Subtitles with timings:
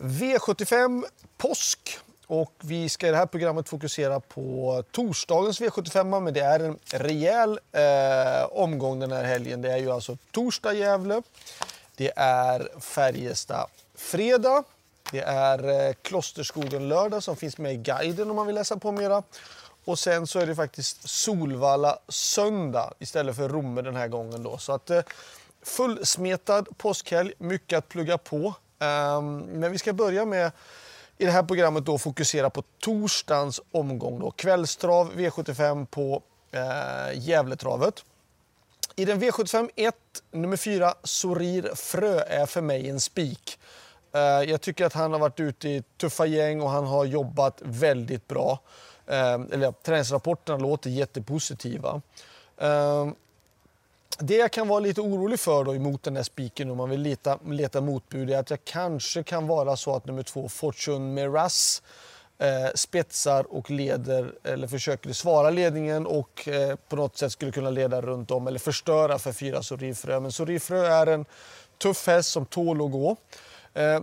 [0.00, 1.04] V75
[1.36, 1.98] påsk.
[2.26, 6.78] Och vi ska i det här programmet fokusera på torsdagens V75, men det är en
[6.90, 9.62] rejäl eh, omgång den här helgen.
[9.62, 11.22] Det är ju alltså torsdag Gävle,
[11.96, 14.64] det är Färjestad fredag,
[15.10, 18.92] det är eh, Klosterskogen lördag som finns med i guiden om man vill läsa på
[18.92, 19.22] mera.
[19.84, 24.58] Och sen så är det faktiskt Solvalla söndag istället för Romme den här gången då.
[24.58, 25.02] Så att eh,
[25.62, 28.54] fullsmetad påskhelg, mycket att plugga på.
[28.78, 30.52] Um, men vi ska börja med
[31.18, 34.20] i det här programmet då fokusera på torsdagens omgång.
[34.20, 34.30] Då.
[34.30, 38.04] Kvällstrav V75 på eh, Gävletravet.
[38.96, 39.94] I den V75 1,
[40.30, 43.58] nummer 4, Sorir Frö är för mig en spik.
[44.14, 47.62] Eh, jag tycker att han har varit ute i tuffa gäng och han har jobbat
[47.64, 48.60] väldigt bra.
[49.06, 52.02] Eh, eller träningsrapporterna låter jättepositiva.
[52.56, 53.08] Eh,
[54.18, 57.00] det jag kan vara lite orolig för då emot den här spiken om man vill
[57.00, 61.82] leta, leta motbud är att jag kanske kan vara så att nummer två Fortune Miraz
[62.38, 67.70] eh, spetsar och leder eller försöker svara ledningen och eh, på något sätt skulle kunna
[67.70, 70.20] leda runt om eller förstöra för fyra Sorifrö.
[70.20, 71.24] Men Sorifrö är en
[71.82, 73.16] tuff häst som tål att gå.
[73.74, 74.00] Eh,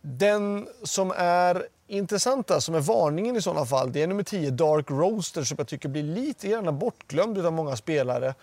[0.00, 4.90] den som är intressanta, som är varningen i sådana fall, det är nummer 10 Dark
[4.90, 8.34] Roaster som jag tycker blir lite gärna bortglömd av många spelare.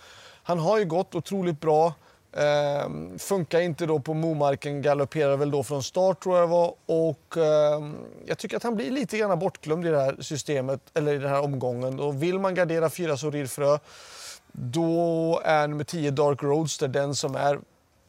[0.43, 1.93] Han har ju gått otroligt bra.
[2.33, 6.75] Ehm, funkar inte då på Momarken, galopperar väl då från start tror jag det var.
[6.85, 11.13] Och ehm, jag tycker att han blir lite grann bortglömd i det här systemet, eller
[11.13, 11.99] i den här omgången.
[11.99, 13.77] Och vill man gardera fyra Sorirfrö,
[14.51, 17.59] då är nummer 10 Dark Roadster den som är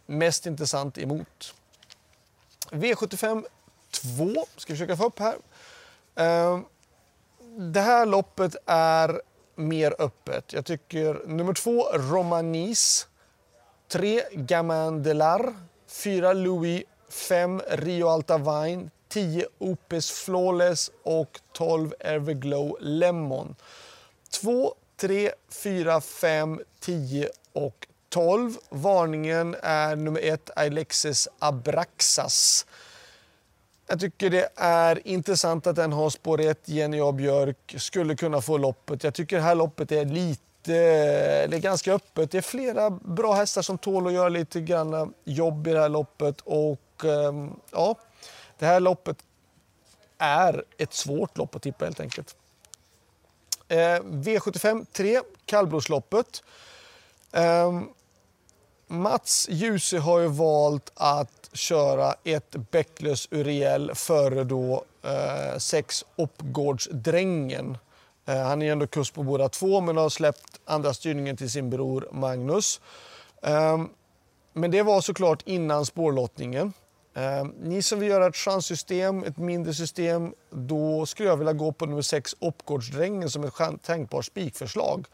[0.07, 1.55] mest intressant emot.
[2.71, 3.45] V75
[3.91, 5.35] 2 ska vi försöka få upp här.
[6.15, 6.65] Ehm,
[7.73, 9.21] det här loppet är
[9.55, 10.53] mer öppet.
[10.53, 13.09] Jag tycker nummer två, Romanis.
[13.89, 15.55] Tre, Gamin Delar.
[15.87, 16.85] Fyra, Louis.
[17.15, 23.57] Fem, Rio Alta Vine, Tio, Opus Flawless och 12 Everglow Lemon.
[24.31, 28.57] 2, 3, 4, 5, 10 och 12.
[28.69, 32.67] Varningen är nummer 1, Alexis Abraxas.
[33.87, 37.13] Jag tycker det är intressant att den har spår 1, Jenny A.
[37.13, 39.05] Björk, skulle kunna få loppet.
[39.05, 42.31] Jag tycker det här loppet är lite, eller ganska öppet.
[42.31, 45.89] Det är flera bra hästar som tål att göra lite grann jobb i det här
[45.89, 46.41] loppet.
[46.41, 47.97] Och ehm, ja,
[48.59, 49.17] det här loppet
[50.19, 52.37] är ett svårt lopp att tippa helt enkelt.
[53.69, 56.43] Eh, V75 3, kallblodsloppet.
[57.33, 57.89] Ehm,
[58.87, 67.79] Mats Djuse har ju valt att köra ett Bäcklös Uriel före då eh, sex Oppgårdsdrängen.
[68.27, 71.71] Eh, han är ändå kurs på båda två men har släppt andra styrningen till sin
[71.71, 72.81] bror Magnus.
[73.43, 73.85] Eh,
[74.53, 76.73] men det var såklart innan spårlottningen.
[77.15, 81.73] Eh, ni som vill göra ett chanssystem, ett mindre system, då skulle jag vilja gå
[81.73, 85.07] på nummer 6, Oppgårdsdrängen, som ett tänkbart spikförslag.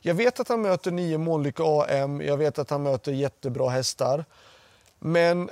[0.00, 4.24] Jag vet att han möter 9 Månlycke AM, jag vet att han möter jättebra hästar.
[4.98, 5.50] Men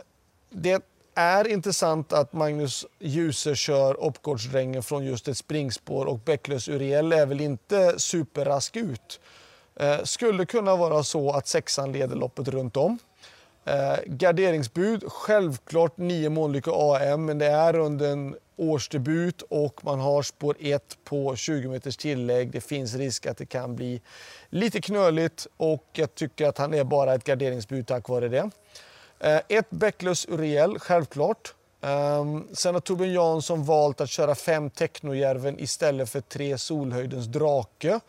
[0.51, 0.83] det
[1.15, 7.27] är intressant att Magnus Djuse kör Oppgårdsdrängen från just ett springspår och Bäcklös Uriel är
[7.27, 9.21] väl inte superrask ut.
[9.77, 12.99] Eh, skulle kunna vara så att sexan leder loppet runt om.
[13.67, 20.23] Eh, garderingsbud, självklart 9 Månlycke AM, men det är under en årsdebut och man har
[20.23, 22.51] spår 1 på 20 meters tillägg.
[22.51, 24.01] Det finns risk att det kan bli
[24.49, 28.51] lite knöligt och jag tycker att han är bara ett garderingsbud tack vare det.
[29.21, 31.55] Eh, ett Bäcklös Uriel, självklart.
[31.81, 38.01] Um, sen har Torbjörn Jansson valt att köra fem Technojärven istället för tre Solhöjdens Drake.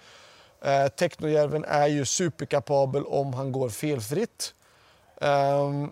[0.65, 4.53] Uh, Technojärven är ju superkapabel om han går felfritt.
[5.21, 5.91] Um,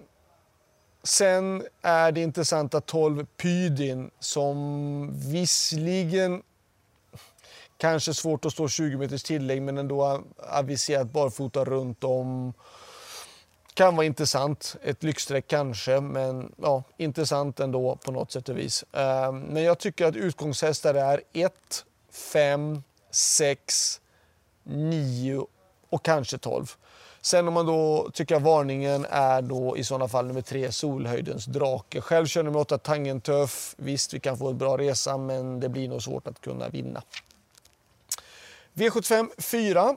[1.04, 6.44] sen är det intressanta 12 Pydin som visserligen
[7.78, 12.54] kanske svårt att stå 20 meters tillägg men ändå aviserat barfota runt om.
[13.74, 14.76] Kan vara intressant.
[14.84, 18.84] Ett lyxstreck kanske, men ja, intressant ändå på något sätt och vis.
[18.92, 21.54] Um, men jag tycker att utgångshästar är 1,
[22.12, 24.02] 5, 6,
[24.64, 25.46] 9
[25.90, 26.76] och kanske 12.
[27.26, 31.46] Sen om man då tycker att varningen är då i sådana fall nummer tre, Solhöjdens
[31.46, 32.02] drake.
[32.02, 33.76] Själv kör nummer åtta, Tangentöf.
[33.78, 37.02] Visst, vi kan få en bra resa, men det blir nog svårt att kunna vinna.
[38.74, 39.96] V75 4.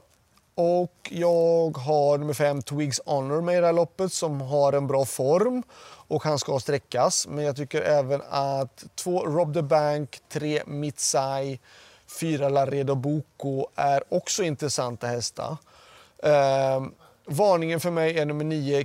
[0.54, 4.86] Och jag har nummer 5, Twigs Honor med i det här loppet som har en
[4.86, 5.62] bra form
[6.08, 7.26] och han ska sträckas.
[7.28, 11.60] Men jag tycker även att 2 Rob the Bank, 3, Mitsai,
[12.20, 15.56] 4, Laredo Boko är också intressanta hästar.
[16.18, 16.82] Eh,
[17.26, 18.84] Varningen för mig är nummer 9,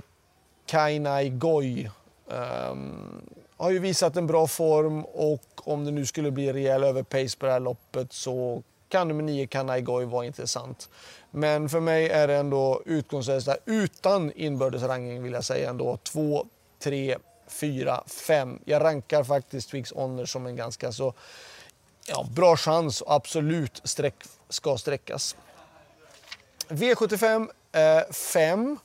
[0.66, 1.90] Kainai Goi.
[2.26, 3.22] Um, ehm,
[3.56, 7.46] har ju visat en bra form och om det nu skulle bli rejäl överpace på
[7.46, 10.88] det här loppet så kan nummer 9 Kanaigoy vara intressant.
[11.30, 15.96] Men för mig är det ändå utgångshästar utan inbördesrangning vill jag säga ändå.
[15.96, 16.46] 2,
[16.78, 17.16] 3,
[17.48, 18.58] 4, 5.
[18.64, 21.14] Jag rankar faktiskt Twix Honor som en ganska så
[22.06, 25.36] ja, bra chans och absolut streck, ska sträckas.
[26.72, 28.78] V75 eh, 5.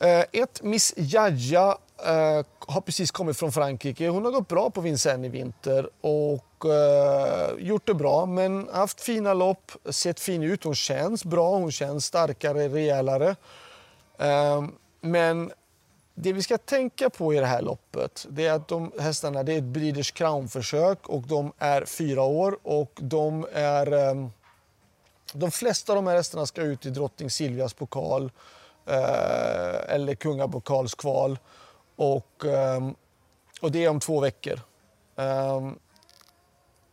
[0.00, 4.08] Eh, ett Miss Jaja eh, har precis kommit från Frankrike.
[4.08, 9.00] Hon har gått bra på Vincennes i vinter och eh, gjort det bra, men haft
[9.00, 10.64] fina lopp, sett fin ut.
[10.64, 13.36] Hon känns bra, hon känns starkare, rejälare.
[14.18, 14.64] Eh,
[15.00, 15.52] men
[16.14, 19.52] det vi ska tänka på i det här loppet det är att de hästarna det
[19.52, 23.92] är ett Breeders Crown-försök och de är fyra år och de är...
[23.92, 24.30] Ehm,
[25.32, 28.32] de flesta av de här hästarna ska ut i drottning Silvias pokal
[28.86, 31.38] eh, eller kungapokalskval.
[31.96, 32.90] Och, eh,
[33.60, 34.60] och det är om två veckor.
[35.16, 35.70] Eh,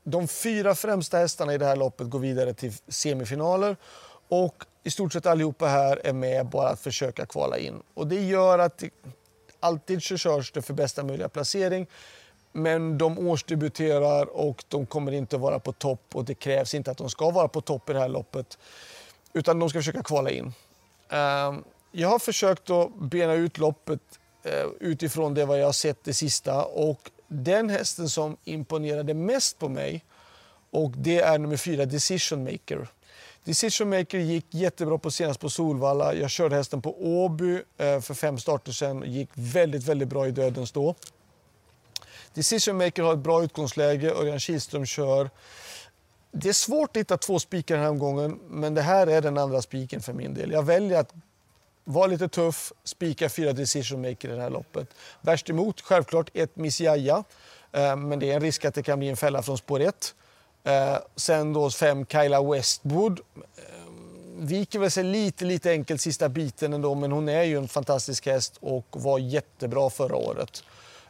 [0.03, 3.77] de fyra främsta hästarna i det här loppet går vidare till semifinaler
[4.29, 7.83] och i stort sett allihopa här är med bara att försöka kvala in.
[7.93, 8.89] Och det gör att det,
[9.59, 11.87] alltid så körs det för bästa möjliga placering.
[12.51, 16.97] Men de årsdebuterar och de kommer inte vara på topp och det krävs inte att
[16.97, 18.57] de ska vara på topp i det här loppet.
[19.33, 20.53] Utan de ska försöka kvala in.
[21.09, 24.01] Ehm, jag har försökt att bena ut loppet
[24.43, 26.65] eh, utifrån det vad jag har sett det sista.
[26.65, 30.03] Och den hästen som imponerade mest på mig
[30.71, 32.87] och det är nummer fyra, Decision Maker.
[33.43, 36.13] Decision Maker gick jättebra på senast på Solvalla.
[36.13, 40.27] Jag körde hästen på Åby eh, för fem starter sedan och gick väldigt, väldigt bra
[40.27, 40.95] i dödens då.
[42.33, 44.11] Decision Maker har ett bra utgångsläge.
[44.11, 45.29] Örjan Kihlström kör.
[46.31, 49.37] Det är svårt att hitta två spikar den här omgången, men det här är den
[49.37, 50.51] andra spiken för min del.
[50.51, 51.13] Jag väljer att
[51.83, 54.87] vara lite tuff, spika fyra decision maker i det här loppet.
[55.21, 57.23] Värst emot, självklart, ett Miss Jaja.
[57.71, 60.15] Eh, men det är en risk att det kan bli en fälla från spår 1.
[60.63, 63.19] Eh, sen då fem Kyla Westwood.
[63.35, 63.63] Eh,
[64.37, 68.25] viker väl sig lite, lite enkelt sista biten ändå, men hon är ju en fantastisk
[68.25, 70.63] häst och var jättebra förra året.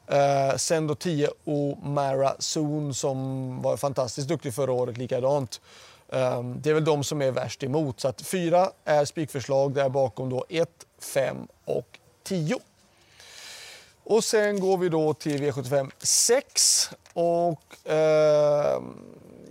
[0.09, 5.61] Eh, sen då 10 O'Mara Zoon som var fantastiskt duktig förra året likadant.
[6.07, 7.99] Eh, det är väl de som är värst emot.
[7.99, 10.69] Så att fyra är spikförslag, där bakom då 1,
[10.99, 12.59] 5 och 10.
[14.03, 16.89] Och sen går vi då till V75 6.
[17.13, 18.81] Och, eh,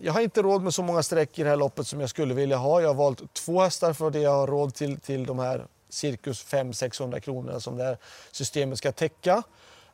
[0.00, 2.34] jag har inte råd med så många streck i det här loppet som jag skulle
[2.34, 2.80] vilja ha.
[2.80, 6.46] Jag har valt två hästar för det jag har råd till, till de här cirkus
[6.46, 7.98] 500-600 kronorna som det här
[8.30, 9.42] systemet ska täcka.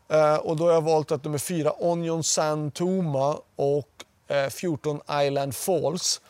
[0.08, 3.88] Eh, och då har jag valt att nummer 4 Onion San Toma och
[4.28, 6.20] eh, 14 Island Falls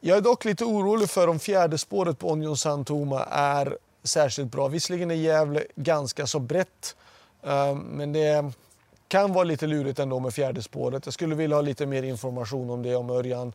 [0.00, 4.68] jag är dock lite orolig för om fjärde spåret på Onion Santoma är särskilt bra.
[4.68, 6.96] Visserligen är Gävle ganska så brett,
[7.42, 8.52] eh, men det
[9.08, 11.06] kan vara lite lurigt ändå med fjärde spåret.
[11.06, 13.52] Jag skulle vilja ha lite mer information om det om Örjan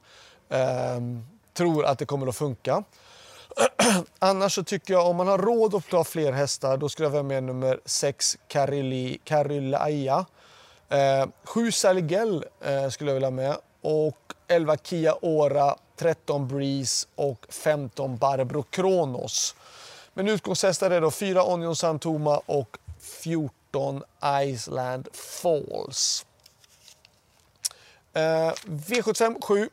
[0.50, 1.00] eh,
[1.53, 2.83] tror att det kommer att funka.
[4.19, 7.11] Annars så tycker jag om man har råd att ta fler hästar då skulle jag
[7.11, 8.37] välja med nummer 6
[9.23, 10.25] Karylaya.
[10.89, 17.07] Eh, 7 Saligel eh, skulle jag vilja ha med och 11 Kia Ora 13 Breeze
[17.15, 19.55] och 15 Barbro Kronos.
[20.13, 24.03] Men utgångshästar är då 4 Onion Santoma och 14
[24.43, 26.25] Iceland Falls.
[28.13, 29.69] Eh, V75 7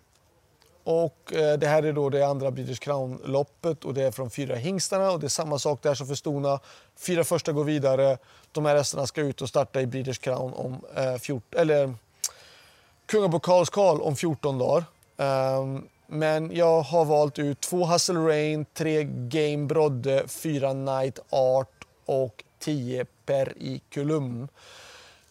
[0.88, 4.54] och eh, det här är då det andra British Crown-loppet och det är från fyra
[4.54, 6.61] hingstarna och det är samma sak där som för stona.
[6.97, 8.18] Fyra första går vidare.
[8.52, 11.95] De här hästarna ska ut och starta i British Crown om eh, 14, eller
[13.07, 14.85] Kungapokalskal om 14 dagar.
[15.16, 21.85] Um, men jag har valt ut två Hustle Rain, tre Game Brodde, fyra Night Art
[22.04, 24.49] och tio Periculum.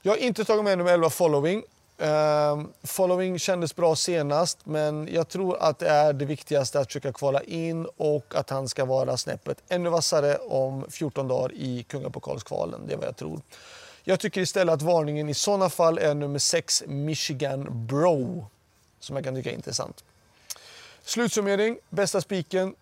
[0.02, 1.64] Jag har inte tagit med nummer 11 Following.
[2.00, 7.13] Ehm, following kändes bra senast, men jag tror att det är det viktigaste att försöka
[7.13, 12.82] kvala in och att han ska vara snäppet ännu vassare om 14 dagar i Kungapokalskvalen.
[12.88, 13.42] Det är vad jag tror.
[14.04, 18.46] Jag tycker istället att varningen i sådana fall är nummer 6 Michigan Bro,
[19.00, 20.04] som jag kan tycka är intressant.
[21.04, 22.75] Slutsummering, bästa spiken,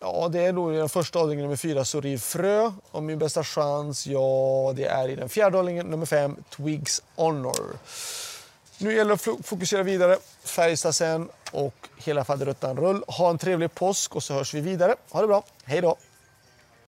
[0.00, 2.72] ja det är då i den första avdelningen nummer fyra, Sorir Frö.
[2.90, 7.76] Och min bästa chans, ja det är i den fjärde avdelningen nummer 5, Twigs Honor.
[8.82, 13.04] Nu gäller det att fokusera vidare, Färjestad sen och hela faderuttan rull.
[13.06, 14.94] Ha en trevlig påsk och så hörs vi vidare.
[15.10, 15.96] Ha det bra, hej då!